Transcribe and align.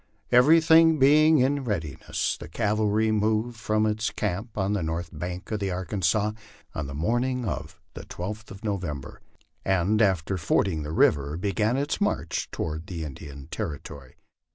Everything 0.31 0.97
being 0.97 1.37
in 1.37 1.63
readiness, 1.63 2.35
the 2.35 2.47
cavalry 2.49 3.11
moved 3.11 3.55
from 3.59 3.85
its 3.85 4.09
camp 4.09 4.57
on 4.57 4.73
the 4.73 4.81
north 4.81 5.11
bank 5.13 5.51
of 5.51 5.59
the 5.59 5.69
Arkansas 5.69 6.31
on 6.73 6.87
the 6.87 6.95
morning 6.95 7.45
of 7.45 7.79
the 7.93 8.01
12th 8.07 8.49
of 8.49 8.63
November, 8.63 9.21
and 9.63 10.01
after 10.01 10.39
fording 10.39 10.81
the 10.81 10.91
river 10.91 11.37
began 11.37 11.77
its 11.77 12.01
march 12.01 12.49
toward 12.49 12.87
the 12.87 13.03
Indian 13.03 13.47
Territory. 13.51 14.15